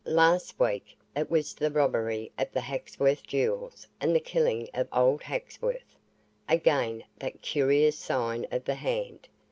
Last 0.03 0.59
week 0.59 0.97
it 1.15 1.29
was 1.29 1.53
the 1.53 1.69
robbery 1.69 2.31
of 2.35 2.51
the 2.51 2.61
Haxworth 2.61 3.21
jewels 3.21 3.85
and 3.99 4.15
the 4.15 4.19
killing 4.19 4.67
of 4.73 4.87
old 4.91 5.21
Haxworth. 5.21 5.95
Again 6.49 7.03
that 7.19 7.43
curious 7.43 7.99
sign 7.99 8.47
of 8.51 8.65
the 8.65 8.73
hand. 8.73 9.27